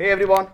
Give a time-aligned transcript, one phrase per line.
[0.00, 0.46] Hey everyone,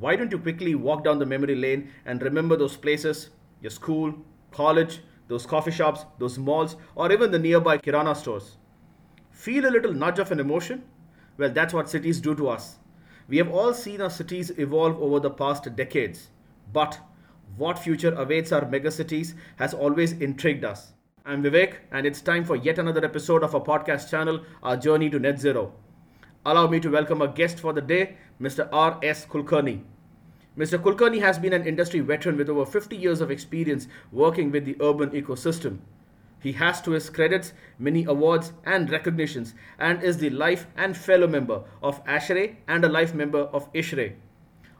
[0.00, 4.12] why don't you quickly walk down the memory lane and remember those places, your school,
[4.50, 8.56] college, those coffee shops, those malls, or even the nearby Kirana stores?
[9.30, 10.82] Feel a little nudge of an emotion?
[11.36, 12.78] Well, that's what cities do to us.
[13.28, 16.30] We have all seen our cities evolve over the past decades.
[16.72, 16.98] But
[17.56, 20.94] what future awaits our megacities has always intrigued us.
[21.24, 25.08] I'm Vivek, and it's time for yet another episode of our podcast channel, Our Journey
[25.10, 25.72] to Net Zero.
[26.48, 28.70] Allow me to welcome a guest for the day, Mr.
[28.72, 29.26] R.S.
[29.26, 29.82] Kulkarni.
[30.56, 30.78] Mr.
[30.78, 34.74] Kulkarni has been an industry veteran with over 50 years of experience working with the
[34.80, 35.80] urban ecosystem.
[36.40, 41.26] He has to his credits many awards and recognitions and is the life and fellow
[41.26, 44.14] member of ASHRAE and a life member of ISHRAE.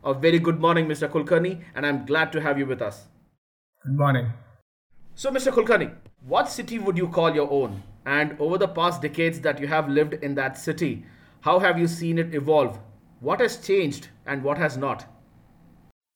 [0.05, 1.07] A very good morning, Mr.
[1.07, 3.09] Kulkarni, and I'm glad to have you with us.
[3.85, 4.33] Good morning.
[5.15, 5.53] So, Mr.
[5.53, 5.93] Kulkarni,
[6.27, 7.83] what city would you call your own?
[8.07, 11.05] And over the past decades that you have lived in that city,
[11.41, 12.79] how have you seen it evolve?
[13.21, 15.07] What has changed and what has not?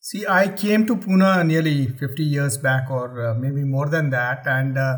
[0.01, 4.45] See, I came to Pune nearly 50 years back, or uh, maybe more than that,
[4.47, 4.97] and uh,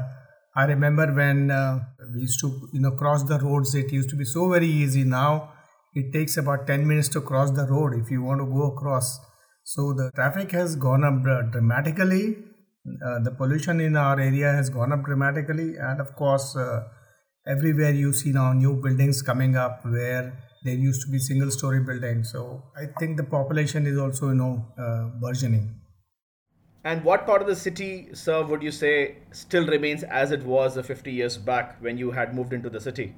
[0.57, 1.81] I remember when uh,
[2.15, 3.75] we used to, you know, cross the roads.
[3.75, 5.05] It used to be so very easy.
[5.05, 5.53] Now
[5.95, 9.21] it takes about 10 minutes to cross the road if you want to go across.
[9.65, 11.23] So the traffic has gone up
[11.53, 12.39] dramatically.
[12.87, 16.85] Uh, the pollution in our area has gone up dramatically, and of course, uh,
[17.47, 20.33] everywhere you see now new buildings coming up where
[20.65, 24.35] there used to be single story buildings so i think the population is also you
[24.35, 25.81] know uh, burgeoning.
[26.87, 30.79] And what part of the city sir would you say still remains as it was
[30.79, 33.15] 50 years back when you had moved into the city?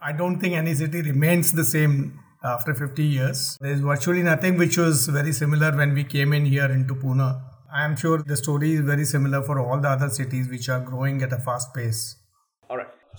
[0.00, 3.58] I don't think any city remains the same after 50 years.
[3.60, 7.42] There is virtually nothing which was very similar when we came in here into pune.
[7.70, 10.80] I am sure the story is very similar for all the other cities which are
[10.80, 12.16] growing at a fast pace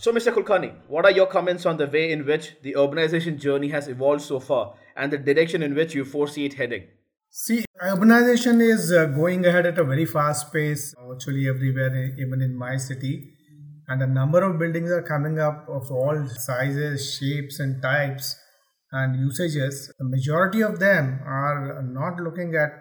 [0.02, 0.34] so, Mr.
[0.34, 4.24] Kulkarni, what are your comments on the way in which the urbanization journey has evolved
[4.24, 6.88] so far and the direction in which you foresee it heading?
[7.30, 12.58] See, urbanization is uh, going ahead at a very fast pace, virtually everywhere, even in
[12.58, 13.36] my city.
[13.90, 18.40] And a number of buildings are coming up of all sizes, shapes, and types
[18.92, 19.94] and usages.
[20.00, 22.72] The majority of them are not looking at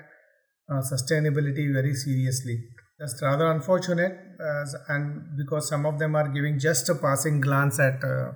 [0.70, 2.64] uh, sustainability very seriously.
[3.00, 7.80] That's rather unfortunate, uh, and because some of them are giving just a passing glance
[7.80, 8.32] at uh,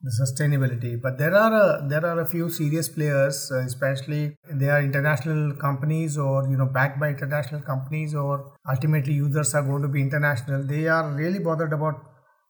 [0.00, 1.00] the sustainability.
[1.00, 5.54] But there are a, there are a few serious players, uh, especially they are international
[5.56, 10.00] companies or you know backed by international companies, or ultimately users are going to be
[10.00, 10.64] international.
[10.64, 12.00] They are really bothered about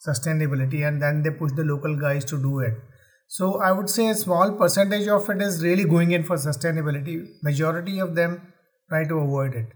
[0.07, 2.75] sustainability, and then they push the local guys to do it.
[3.27, 7.21] So I would say a small percentage of it is really going in for sustainability.
[7.43, 8.43] Majority of them
[8.89, 9.73] try to avoid it.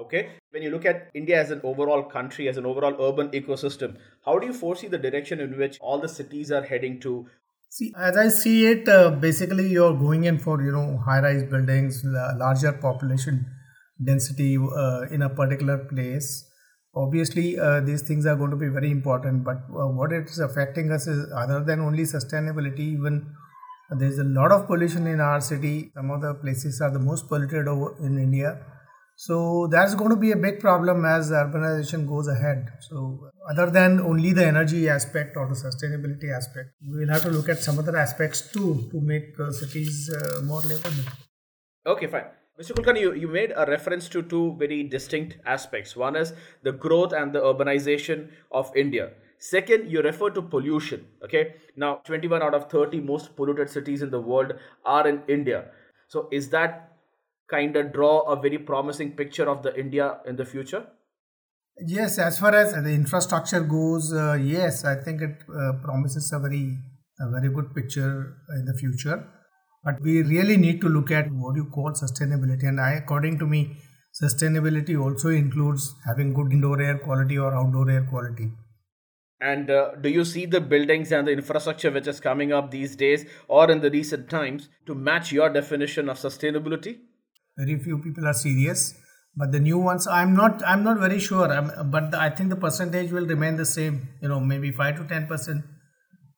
[0.00, 0.30] Okay.
[0.50, 4.38] When you look at India as an overall country, as an overall urban ecosystem, how
[4.38, 7.26] do you foresee the direction in which all the cities are heading to?
[7.68, 12.02] See, as I see it, uh, basically you're going in for you know high-rise buildings,
[12.04, 13.46] larger population
[14.04, 16.44] density uh, in a particular place.
[16.96, 19.44] Obviously, uh, these things are going to be very important.
[19.44, 23.26] But uh, what it's affecting us is other than only sustainability, even
[23.98, 25.92] there's a lot of pollution in our city.
[25.94, 27.68] Some of the places are the most polluted
[28.00, 28.58] in India
[29.16, 32.68] so that's going to be a big problem as urbanization goes ahead.
[32.80, 37.48] So other than only the energy aspect or the sustainability aspect, we'll have to look
[37.48, 41.12] at some other aspects too to make uh, cities uh, more livable.
[41.86, 42.24] Okay, fine.
[42.60, 42.72] Mr.
[42.72, 45.96] Kulkarni, you, you made a reference to two very distinct aspects.
[45.96, 46.32] One is
[46.62, 49.10] the growth and the urbanization of India.
[49.38, 51.04] Second, you refer to pollution.
[51.24, 51.54] Okay.
[51.76, 54.54] Now, 21 out of 30 most polluted cities in the world
[54.84, 55.66] are in India.
[56.08, 56.93] So, is that
[57.50, 60.86] kind of draw a very promising picture of the India in the future?
[61.86, 66.38] Yes, as far as the infrastructure goes, uh, yes, I think it uh, promises a
[66.38, 66.78] very,
[67.18, 69.26] a very good picture in the future.
[69.82, 72.66] But we really need to look at what you call sustainability.
[72.68, 73.76] And I, according to me,
[74.22, 78.52] sustainability also includes having good indoor air quality or outdoor air quality.
[79.40, 82.96] And uh, do you see the buildings and the infrastructure which is coming up these
[82.96, 87.00] days or in the recent times to match your definition of sustainability?
[87.56, 88.94] Very few people are serious
[89.36, 91.52] but the new ones i'm not i'm not very sure.
[91.52, 94.96] I'm, but the, i think the percentage will remain the same you know maybe 5
[94.98, 95.64] to 10 percent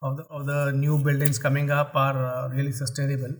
[0.02, 3.34] of the of the new buildings coming up are uh, really sustainable.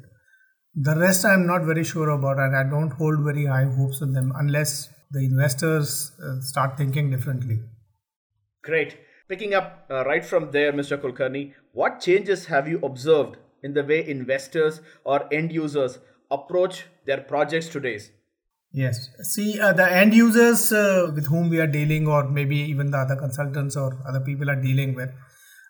[0.75, 4.12] The rest i'm not very sure about and i don't hold very high hopes on
[4.12, 7.61] them unless the investors uh, start thinking differently.
[8.62, 8.99] Great.
[9.28, 13.84] Picking up uh, right from there mr kulkarni what changes have you observed in the
[13.84, 15.99] way investors or end users
[16.31, 18.00] approach their projects today?
[18.73, 19.08] Yes.
[19.23, 22.99] See, uh, the end users uh, with whom we are dealing, or maybe even the
[22.99, 25.11] other consultants or other people are dealing with,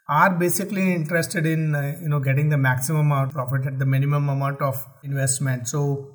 [0.09, 3.87] are basically interested in uh, you know getting the maximum amount of profit at the
[3.87, 6.09] minimum amount of investment so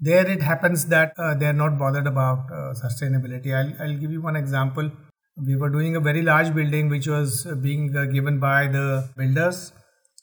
[0.00, 4.20] there it happens that uh, they're not bothered about uh, sustainability I'll, I'll give you
[4.20, 4.90] one example
[5.36, 9.72] we were doing a very large building which was being uh, given by the builders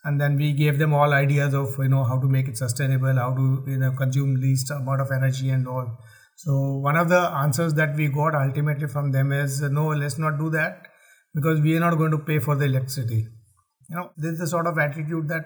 [0.04, 3.16] and then we gave them all ideas of you know how to make it sustainable
[3.16, 5.88] how to you know consume least amount of energy and all.
[6.36, 10.38] So one of the answers that we got ultimately from them is no let's not
[10.38, 10.88] do that
[11.34, 13.28] because we are not going to pay for the electricity.
[13.90, 15.46] You know this is the sort of attitude that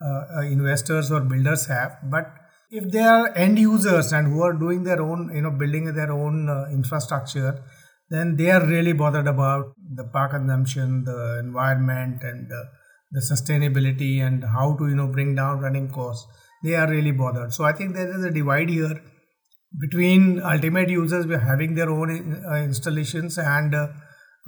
[0.00, 1.98] uh, uh, investors or builders have.
[2.02, 2.26] But
[2.70, 6.12] if they are end users and who are doing their own you know building their
[6.12, 7.62] own uh, infrastructure
[8.08, 12.64] then they are really bothered about the power consumption the environment and uh,
[13.10, 16.26] the sustainability and how to you know bring down running costs
[16.64, 17.52] they are really bothered.
[17.52, 19.00] So i think there is a divide here
[19.80, 23.88] between ultimate users having their own uh, installations and uh,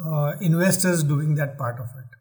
[0.05, 2.19] uh, investors doing that part of it.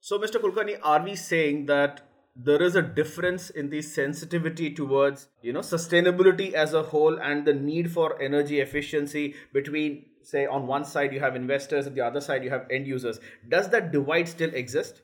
[0.00, 2.02] So mr kulkarni are we saying that
[2.36, 7.44] there is a difference in the sensitivity towards you know sustainability as a whole and
[7.44, 12.00] the need for energy efficiency between say on one side you have investors and the
[12.00, 13.20] other side you have end users?
[13.48, 15.02] Does that divide still exist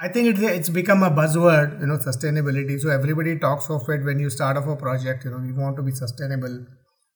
[0.00, 2.78] I think it's, it's become a buzzword, you know, sustainability.
[2.78, 5.76] So everybody talks of it when you start off a project, you know, we want
[5.76, 6.66] to be sustainable.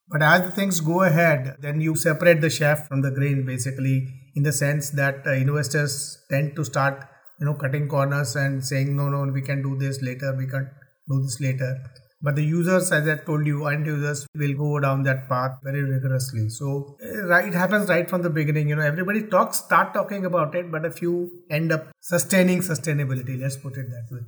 [0.08, 4.42] But as things go ahead, then you separate the chef from the grain, basically, in
[4.42, 7.04] the sense that uh, investors tend to start,
[7.38, 10.68] you know, cutting corners and saying, no, no, we can do this later, we can
[11.08, 11.78] do this later
[12.22, 15.82] but the users as i told you end users will go down that path very
[15.82, 16.96] rigorously so
[17.32, 20.70] right it happens right from the beginning you know everybody talks start talking about it
[20.70, 21.14] but a few
[21.50, 24.22] end up sustaining sustainability let's put it that way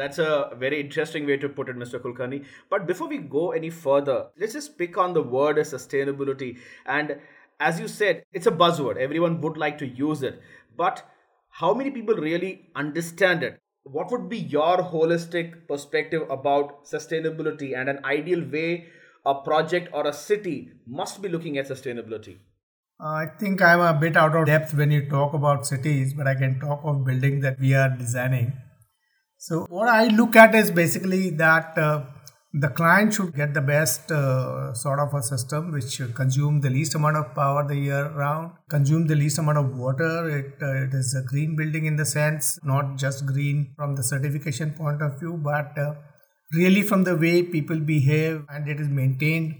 [0.00, 2.00] that's a very interesting way to put it, Mr.
[2.00, 2.44] Kulkarni.
[2.70, 6.56] But before we go any further, let's just pick on the word sustainability.
[6.86, 7.18] And
[7.58, 8.96] as you said, it's a buzzword.
[8.96, 10.40] Everyone would like to use it.
[10.76, 11.02] But
[11.50, 13.60] how many people really understand it?
[13.84, 18.86] What would be your holistic perspective about sustainability and an ideal way
[19.26, 22.38] a project or a city must be looking at sustainability?
[22.98, 26.34] I think I'm a bit out of depth when you talk about cities, but I
[26.34, 28.52] can talk of buildings that we are designing.
[29.38, 32.04] So, what I look at is basically that uh,
[32.52, 36.96] the client should get the best uh, sort of a system which consume the least
[36.96, 40.28] amount of power the year round consume the least amount of water.
[40.28, 44.02] It, uh, it is a green building in the sense not just green from the
[44.02, 45.94] certification point of view but uh,
[46.52, 49.54] really from the way people behave and it is maintained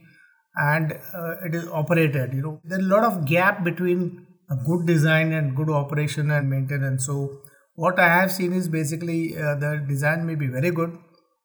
[0.57, 2.61] and uh, it is operated you know.
[2.65, 7.07] There's a lot of gap between a good design and good operation and maintenance.
[7.07, 7.39] So
[7.77, 10.99] what i have seen is basically uh, the design may be very good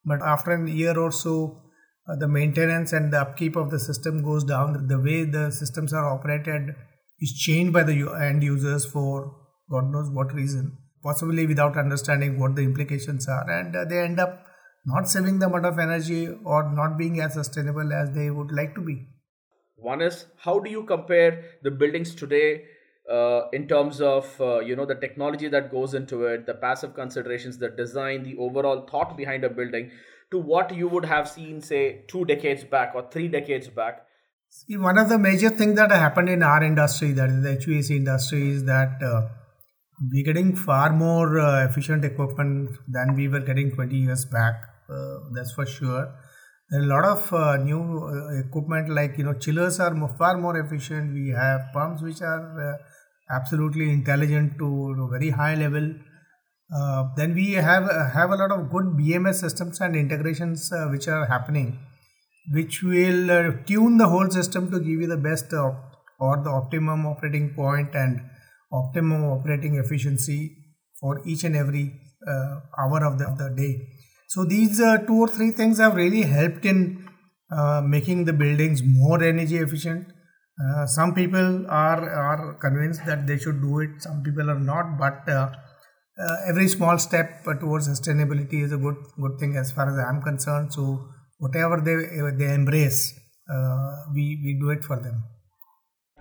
[0.05, 1.61] but after a year or so
[2.07, 4.87] uh, the maintenance and the upkeep of the system goes down.
[4.87, 6.75] The way the systems are operated
[7.19, 9.35] is changed by the end users for
[9.71, 10.77] god knows what reason.
[11.03, 13.49] Possibly without understanding what the implications are.
[13.49, 14.45] And uh, they end up
[14.85, 18.75] not saving the amount of energy or not being as sustainable as they would like
[18.75, 19.07] to be.
[19.75, 22.65] One is how do you compare the buildings today
[23.11, 26.93] uh, in terms of uh, you know the technology that goes into it the passive
[26.95, 29.91] considerations the design the overall thought behind a building
[30.31, 34.05] to what you would have seen say two decades back or three decades back.
[34.49, 37.97] See, one of the major things that happened in our industry that is the HVAC
[37.97, 39.27] industry is that uh,
[40.11, 44.55] we're getting far more uh, efficient equipment than we were getting 20 years back
[44.89, 46.13] uh, that's for sure.
[46.69, 50.37] There are a lot of uh, new uh, equipment like you know chillers are far
[50.37, 51.13] more efficient.
[51.13, 52.79] We have pumps which are
[53.29, 55.93] absolutely intelligent to very high level.
[56.75, 60.87] Uh, then we have uh, have a lot of good BMS systems and integrations uh,
[60.87, 61.79] which are happening,
[62.51, 67.05] which will uh, tune the whole system to give you the best or the optimum
[67.05, 68.21] operating point and
[68.71, 70.57] optimum operating efficiency
[70.99, 71.93] for each and every
[72.27, 73.87] uh, hour of the, of the day.
[74.27, 77.07] So these uh, two or three things have really helped in
[77.83, 80.07] making the buildings more energy efficient
[80.63, 84.01] uh, some people are are convinced that they should do it.
[84.01, 85.51] Some people are not but uh,
[86.17, 90.21] uh, every small step towards sustainability is a good good thing as far as i'm
[90.21, 90.71] concerned.
[90.73, 91.09] So
[91.39, 91.97] whatever they
[92.39, 93.13] they embrace
[93.49, 95.23] uh, we we do it for them.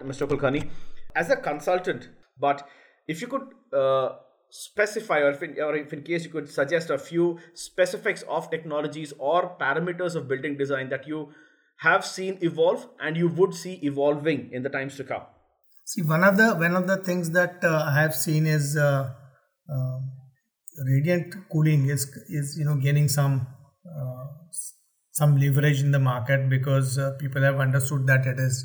[0.02, 0.68] Mr kulkarni
[1.14, 2.08] as a consultant
[2.40, 2.66] but
[3.06, 4.08] if you could uh,
[4.50, 8.50] specify or if, in, or if in case you could suggest a few specifics of
[8.50, 11.28] technologies or parameters of building design that you
[11.78, 15.22] have seen evolve and you would see evolving in the times to come?
[15.84, 19.12] See, one of the one of the things that uh, I have seen is uh,
[19.70, 19.98] uh,
[20.86, 23.46] radiant cooling is is you know gaining some
[23.86, 24.24] uh,
[25.12, 28.64] some leverage in the market because uh, people have understood that it is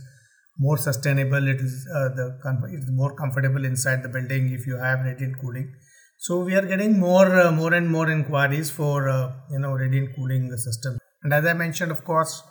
[0.58, 1.46] more sustainable.
[1.48, 2.39] It is uh, the
[2.72, 5.74] it's more comfortable inside the building if you have radiant cooling.
[6.20, 9.10] So we are getting more more and more inquiries for
[9.51, 10.98] you know radiant cooling system.
[11.24, 12.44] And as I mentioned, of course,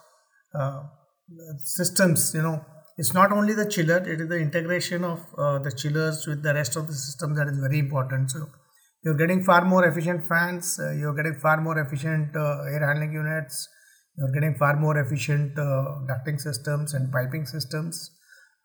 [0.55, 0.83] uh,
[1.59, 2.33] systems.
[2.35, 2.65] You know,
[2.97, 6.55] it's not only the chiller; it is the integration of uh, the chillers with the
[6.55, 8.31] rest of the system that is very important.
[8.31, 8.47] So
[9.05, 10.79] you're getting far more efficient fans.
[10.79, 13.69] Uh, you're getting far more efficient air handling units
[14.19, 18.11] you're getting far more efficient uh, ducting systems and piping systems.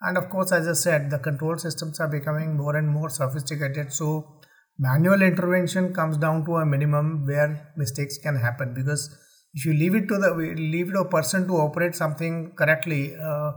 [0.02, 3.94] And of course, as I said, the control systems are becoming more and more sophisticated.
[3.94, 4.42] So
[4.80, 9.16] manual intervention comes down to a minimum where mistakes can happen because
[9.54, 10.32] if you leave it to the
[10.74, 13.52] leave it a person to operate something correctly uh,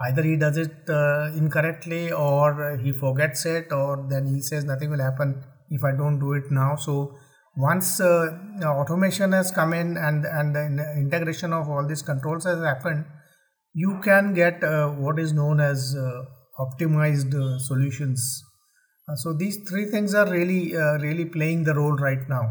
[0.00, 4.90] either he does it uh, incorrectly or he forgets it or then he says nothing
[4.90, 6.76] will happen if i don't do it now.
[6.76, 7.16] So
[7.56, 8.28] once uh,
[8.62, 13.04] automation has come in and and the integration of all these controls has happened
[13.72, 16.22] you can get uh, what is known as uh,
[16.58, 18.42] optimized uh, solutions.
[19.16, 20.74] So these three things are really
[21.06, 22.44] really playing the role right now.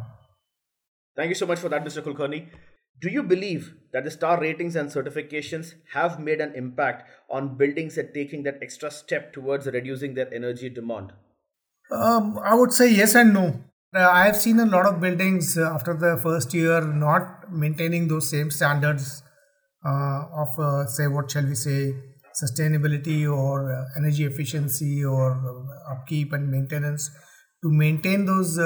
[1.16, 2.40] Thank you so much for that mr kulkarni
[3.02, 7.98] do you believe that the star ratings and certifications have made an impact on buildings
[7.98, 11.14] at taking that extra step towards reducing their energy demand?
[11.92, 13.64] Um, i would say yes and no.
[13.96, 18.10] Uh, I have seen a lot of buildings uh, after the first year not maintaining
[18.10, 19.24] those same standards
[19.86, 21.94] uh, of, uh, say, what shall we say,
[22.44, 25.40] sustainability or energy efficiency or
[25.90, 27.10] upkeep and maintenance.
[27.64, 28.58] To maintain those,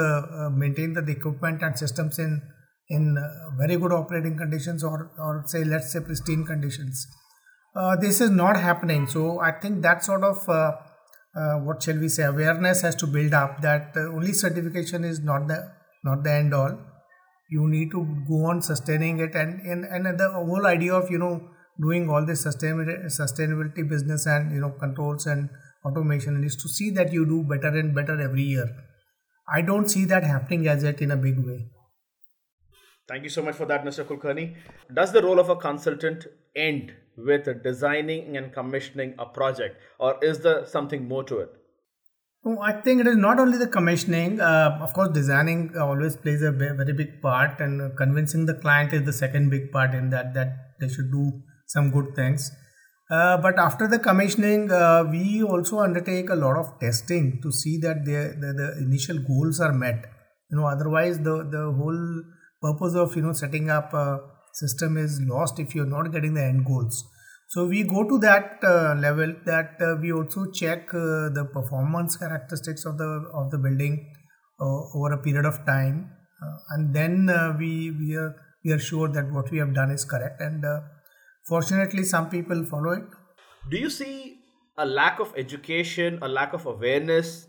[0.52, 2.42] maintain the equipment and systems in
[2.90, 3.16] in
[3.56, 7.06] very good operating conditions or or say let's say pristine conditions.
[8.00, 9.06] this is not happening.
[9.06, 10.48] So I think that sort of
[11.34, 15.20] uh, what shall we say awareness has to build up that uh, only certification is
[15.20, 15.58] not the
[16.02, 16.76] not the end all
[17.50, 21.18] you need to go on sustaining it and and, and the whole idea of you
[21.18, 21.40] know
[21.80, 25.48] doing all this sustainability sustainability business and you know controls and
[25.84, 28.68] automation is to see that you do better and better every year
[29.48, 31.60] i don't see that happening as yet in a big way
[33.10, 34.04] Thank you so much for that, Mr.
[34.04, 34.54] Kulkarni.
[34.94, 40.38] Does the role of a consultant end with designing and commissioning a project, or is
[40.44, 41.50] there something more to it?
[42.46, 44.40] Oh, I think it is not only the commissioning.
[44.40, 49.02] Uh, of course, designing always plays a very big part, and convincing the client is
[49.02, 51.26] the second big part in that that they should do
[51.66, 52.50] some good things.
[53.10, 57.76] Uh, but after the commissioning, uh, we also undertake a lot of testing to see
[57.78, 60.04] that the, the, the initial goals are met.
[60.48, 62.04] You know, otherwise the the whole
[62.62, 64.20] purpose of you know setting up a
[64.52, 67.04] system is lost if you're not getting the end goals.
[67.48, 72.16] So we go to that uh, level that uh, we also check uh, the performance
[72.16, 74.12] characteristics of the of the building
[74.60, 76.10] uh, over a period of time
[76.42, 79.90] uh, and then uh, we we are we are sure that what we have done
[79.90, 80.40] is correct.
[80.40, 80.64] And
[81.48, 83.04] fortunately some people follow it.
[83.70, 84.36] Do you see
[84.78, 87.48] a lack of education a lack of awareness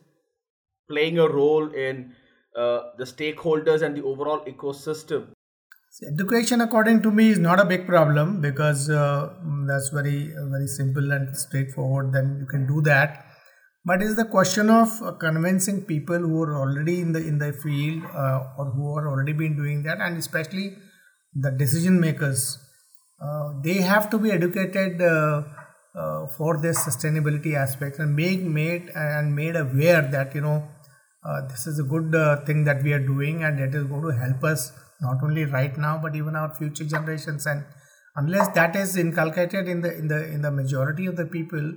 [0.90, 2.14] playing a role in
[2.56, 5.28] uh, the stakeholders and the overall ecosystem?
[6.06, 9.34] Education, according to me, is not a big problem because uh,
[9.68, 12.12] that's very very simple and straightforward.
[12.14, 13.26] Then you can do that.
[13.86, 17.54] But it's the question of uh, convincing people who are already in the in the
[17.54, 20.76] field uh, or who are already been doing that, and especially
[21.34, 22.58] the decision makers.
[23.64, 25.00] They have to be educated
[26.38, 30.68] for this sustainability aspect and make made and made aware that you know
[31.24, 34.02] uh, this is a good uh, thing that we are doing and it is going
[34.02, 37.46] to help us not only right now but even our future generations.
[37.46, 37.64] And
[38.16, 41.74] unless that is inculcated in the in the in the majority of the people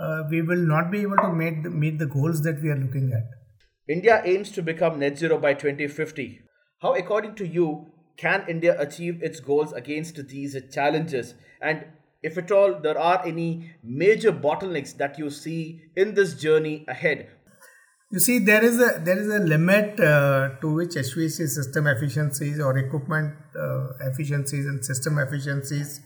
[0.00, 2.76] uh, we will not be able to meet the, meet the goals that we are
[2.76, 3.24] looking at.
[3.88, 6.40] India aims to become net zero by 2050
[6.82, 11.34] how according to you can india achieve its goals against these challenges?
[11.60, 11.84] And
[12.22, 17.28] if at all there are any major bottlenecks that you see in this journey ahead
[18.12, 22.58] you see, there is a there is a limit uh, to which HVAC system efficiencies
[22.58, 26.00] or equipment uh, efficiencies and system efficiencies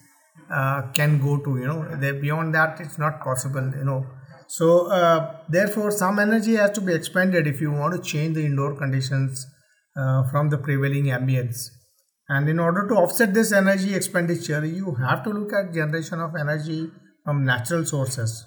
[0.51, 1.57] uh, can go to.
[1.57, 3.73] You know, they, beyond that, it's not possible.
[3.75, 4.07] You know,
[4.49, 8.45] so uh, therefore, some energy has to be expended if you want to change the
[8.45, 9.47] indoor conditions
[9.97, 11.71] uh, from the prevailing ambience.
[12.29, 16.35] And in order to offset this energy expenditure, you have to look at generation of
[16.39, 16.91] energy
[17.25, 18.45] from natural sources,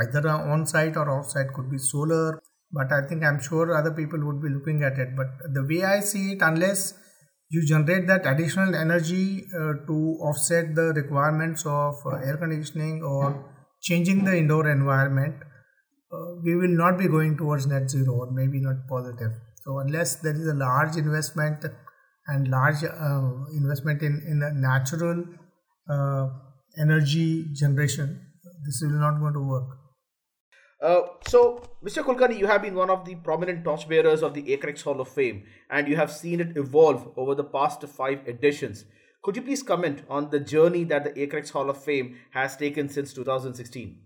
[0.00, 1.52] either on site or off site.
[1.54, 2.40] Could be solar
[2.72, 5.16] but I think I'm sure other people would be looking at it.
[5.16, 6.94] But the way I see it, unless
[7.48, 13.52] you generate that additional energy uh, to offset the requirements of uh, air conditioning or
[13.80, 15.36] changing the indoor environment,
[16.12, 19.32] uh, we will not be going towards net zero or maybe not positive.
[19.64, 21.64] So unless there is a large investment
[22.26, 25.24] and large uh, investment in in the natural
[25.88, 26.28] uh,
[26.80, 28.20] energy generation,
[28.64, 29.85] this is not going to work.
[30.80, 32.04] Uh, so, Mr.
[32.04, 35.44] Kulkarni, you have been one of the prominent torchbearers of the ACREX Hall of Fame,
[35.70, 38.84] and you have seen it evolve over the past five editions.
[39.22, 42.88] Could you please comment on the journey that the ACREX Hall of Fame has taken
[42.88, 43.98] since 2016?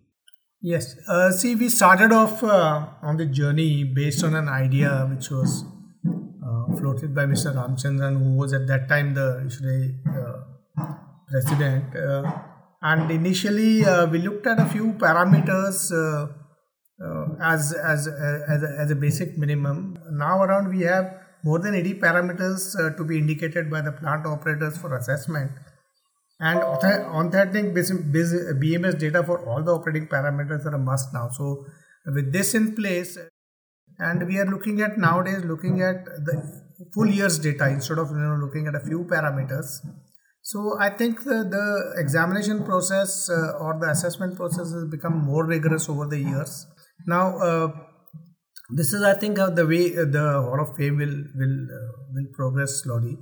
[0.63, 0.97] Yes.
[1.09, 5.65] Uh, see, we started off uh, on the journey based on an idea which was
[6.07, 7.55] uh, floated by Mr.
[7.55, 9.51] Ramchandran, who was at that time the
[10.07, 10.85] uh,
[11.29, 11.85] president.
[12.83, 15.93] And initially, we looked at a few parameters
[17.03, 19.99] Uh, as as uh, as a, as a basic minimum.
[20.11, 24.27] Now around we have more than 80 parameters uh, to be indicated by the plant
[24.27, 25.51] operators for assessment.
[26.41, 31.31] And on that thing bms data for all the operating parameters are a must now.
[31.31, 31.65] So
[32.05, 33.17] with this in place
[33.99, 36.37] and we are looking at nowadays looking at the
[36.93, 39.81] full year's data instead of you know looking at a few parameters.
[40.43, 45.47] So i think the, the examination process uh, or the assessment process has become more
[45.47, 46.67] rigorous over the years
[47.07, 47.69] now uh,
[48.71, 52.29] this is i think uh, the way the hall of fame will will uh, will
[52.39, 53.17] progress slowly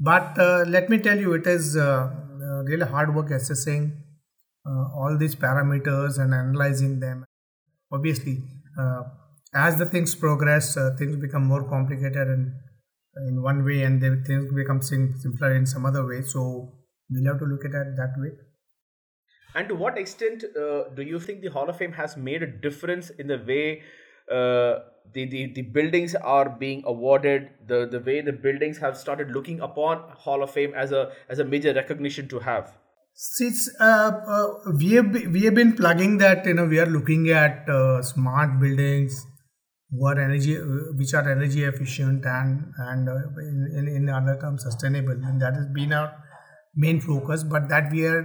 [0.00, 2.10] but uh, let me tell you it is uh,
[2.42, 4.02] uh, really hard work assessing
[4.66, 7.26] uh, all these parameters and analyzing them.
[7.92, 8.42] Obviously,
[8.78, 9.02] uh,
[9.54, 12.52] as the things progress, things become more complicated and
[13.28, 16.22] in one way, and then things become simpler in some other way.
[16.22, 16.72] So
[17.10, 18.30] we'll have to look at it that way.
[19.54, 22.46] And to what extent uh, do you think the Hall of Fame has made a
[22.46, 23.82] difference in the way
[24.30, 24.80] uh,
[25.12, 29.60] the, the, the buildings are being awarded, the, the way the buildings have started looking
[29.60, 32.72] upon Hall of Fame as a as a major recognition to have?
[33.12, 37.28] Since uh, uh, we have we have been plugging that you know we are looking
[37.30, 39.26] at uh, smart buildings
[39.90, 40.54] who energy
[40.96, 45.66] which are energy efficient and and uh, in, in other terms sustainable and that has
[45.66, 46.14] been our
[46.74, 47.44] main focus.
[47.44, 48.22] But that we are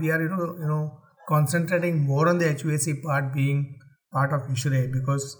[0.00, 3.78] we are you know you know concentrating more on the HVAC part being
[4.12, 5.36] part of ISHRAE because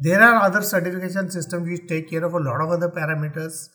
[0.00, 3.68] there are other certification systems which take care of a lot of other parameters,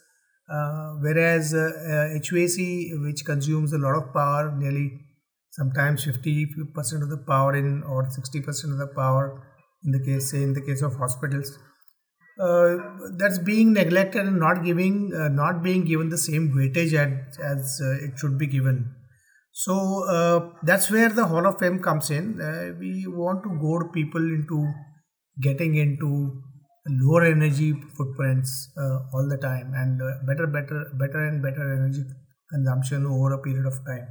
[0.50, 5.02] uh, whereas uh, uh, HVAC, which consumes a lot of power, nearly
[5.52, 9.44] sometimes 50% of the power in or 60% of the power
[9.84, 11.60] in the case, say, in the case of hospitals,
[13.18, 17.82] that's being neglected and not giving, uh, not being given the same weightage as, as
[17.84, 18.94] uh, it should be given.
[19.52, 22.38] So that's where the Hall of Fame comes in.
[22.80, 24.68] we want to goad people into
[25.42, 26.42] getting into
[26.88, 32.04] lower energy footprints uh, all the time and uh, better better better and better energy
[32.50, 34.08] consumption over a period of time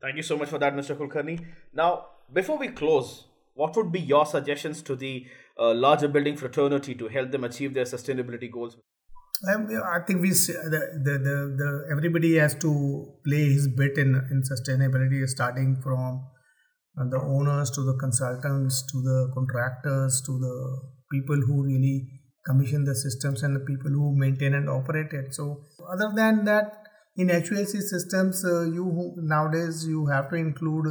[0.00, 1.38] thank you so much for that mr kulkarni
[1.72, 5.24] now before we close what would be your suggestions to the
[5.58, 8.76] uh, larger building fraternity to help them achieve their sustainability goals.
[9.52, 14.14] Um, I think we the, the, the, the everybody has to play his bit in
[14.30, 16.24] in sustainability starting from
[16.94, 22.06] the owners to the consultants to the contractors to the people who really
[22.46, 25.34] commission the systems and the people who maintain and operate it.
[25.34, 26.82] So other than that
[27.16, 30.86] in HVAC systems uh, you nowadays you have to include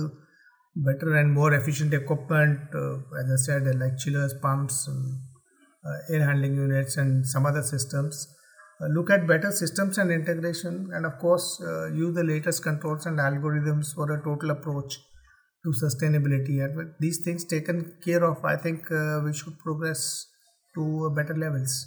[0.75, 6.55] better and more efficient equipment uh, as I said like chillers pumps uh, air handling
[6.55, 8.27] units and some other systems.
[8.79, 13.05] Uh, look at better systems and integration and of course uh, use the latest controls
[13.05, 14.95] and algorithms for a total approach
[15.63, 16.63] to sustainability.
[16.63, 20.27] And with these things taken care of i think uh, we should progress
[20.75, 21.85] to better levels.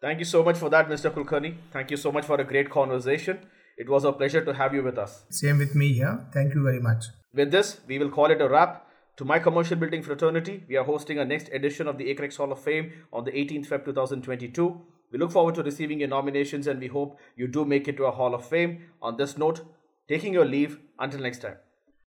[0.00, 1.56] Thank you so much for that mr kulkarni.
[1.72, 3.38] Thank you so much for a great conversation.
[3.76, 5.24] It was a pleasure to have you with us.
[5.30, 6.26] Same with me here.
[6.32, 8.88] Thank you very much with this we will call it a wrap.
[9.18, 12.52] To my commercial building fraternity we are hosting our next edition of the acrex hall
[12.52, 16.80] of fame on the 18th feb 2022 we look forward to receiving your nominations and
[16.80, 18.86] we hope you do make it to a hall of fame.
[19.02, 19.60] On this note
[20.08, 20.78] taking your leave.
[20.98, 21.56] Until next time